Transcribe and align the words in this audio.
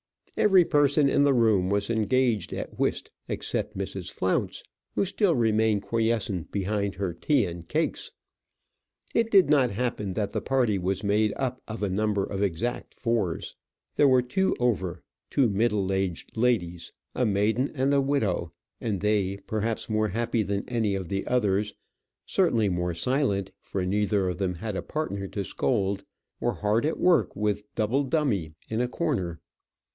Every 0.35 0.65
person 0.65 1.07
in 1.09 1.25
the 1.25 1.33
room 1.33 1.69
was 1.69 1.91
engaged 1.91 2.53
at 2.53 2.79
whist 2.79 3.11
except 3.27 3.77
Mrs. 3.77 4.09
Flounce, 4.11 4.63
who 4.95 5.05
still 5.05 5.35
remained 5.35 5.83
quiescent 5.83 6.51
behind 6.51 6.95
her 6.95 7.13
tea 7.13 7.45
and 7.45 7.67
cakes. 7.67 8.11
It 9.13 9.29
did 9.29 9.49
not 9.51 9.69
happen 9.69 10.13
that 10.13 10.31
the 10.31 10.41
party 10.41 10.79
was 10.79 11.03
made 11.03 11.33
up 11.35 11.61
of 11.67 11.83
a 11.83 11.89
number 11.89 12.23
of 12.23 12.41
exact 12.41 12.95
fours. 12.95 13.55
There 13.95 14.07
were 14.07 14.23
two 14.23 14.55
over; 14.59 15.03
two 15.29 15.49
middle 15.49 15.93
aged 15.93 16.35
ladies, 16.35 16.91
a 17.13 17.23
maiden 17.25 17.69
and 17.75 17.93
a 17.93 18.01
widow: 18.01 18.51
and 18.79 19.01
they, 19.01 19.37
perhaps 19.45 19.87
more 19.89 20.07
happy 20.07 20.41
than 20.41 20.67
any 20.67 20.95
of 20.95 21.09
the 21.09 21.27
others, 21.27 21.75
certainly 22.25 22.69
more 22.69 22.95
silent 22.95 23.51
for 23.61 23.85
neither 23.85 24.29
of 24.29 24.39
them 24.39 24.55
had 24.55 24.75
a 24.75 24.81
partner 24.81 25.27
to 25.27 25.43
scold, 25.43 26.05
were 26.39 26.53
hard 26.53 26.85
at 26.87 26.97
work 26.99 27.33
at 27.37 27.57
double 27.75 28.03
dummy 28.03 28.53
in 28.67 28.81
a 28.81 28.87
corner. 28.87 29.39